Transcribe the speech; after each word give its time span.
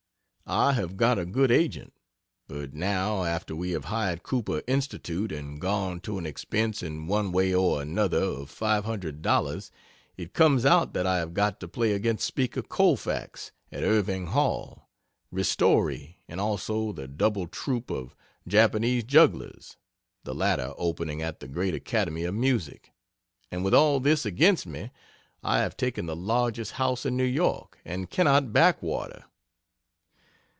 I 0.53 0.73
have 0.73 0.97
got 0.97 1.17
a 1.17 1.25
good 1.25 1.49
agent 1.49 1.93
but 2.45 2.73
now 2.73 3.23
after 3.23 3.55
we 3.55 3.71
have 3.71 3.85
hired 3.85 4.21
Cooper 4.21 4.61
Institute 4.67 5.31
and 5.31 5.61
gone 5.61 6.01
to 6.01 6.17
an 6.17 6.25
expense 6.25 6.83
in 6.83 7.07
one 7.07 7.31
way 7.31 7.53
or 7.55 7.81
another 7.81 8.17
of 8.21 8.51
$500, 8.51 9.71
it 10.17 10.33
comes 10.33 10.65
out 10.65 10.91
that 10.93 11.07
I 11.07 11.19
have 11.19 11.33
got 11.33 11.61
to 11.61 11.69
play 11.69 11.93
against 11.93 12.27
Speaker 12.27 12.61
Colfax 12.61 13.53
at 13.71 13.83
Irving 13.85 14.27
Hall, 14.27 14.89
Ristori, 15.33 16.17
and 16.27 16.41
also 16.41 16.91
the 16.91 17.07
double 17.07 17.47
troupe 17.47 17.89
of 17.89 18.13
Japanese 18.45 19.05
jugglers, 19.05 19.77
the 20.25 20.35
latter 20.35 20.73
opening 20.77 21.21
at 21.21 21.39
the 21.39 21.47
great 21.47 21.75
Academy 21.75 22.25
of 22.25 22.35
Music 22.35 22.91
and 23.51 23.63
with 23.63 23.73
all 23.73 24.01
this 24.01 24.25
against 24.25 24.67
me 24.67 24.91
I 25.41 25.59
have 25.59 25.77
taken 25.77 26.07
the 26.07 26.15
largest 26.17 26.73
house 26.73 27.05
in 27.05 27.15
New 27.15 27.23
York 27.23 27.79
and 27.85 28.09
cannot 28.09 28.51
back 28.51 28.83
water. 28.83 29.23